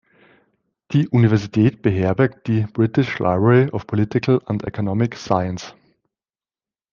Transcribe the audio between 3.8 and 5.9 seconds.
Political and Economic Science.